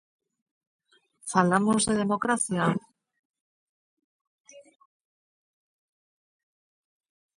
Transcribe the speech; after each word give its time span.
Falamos 1.31 1.81
de 1.89 1.99
democracia? 2.03 2.63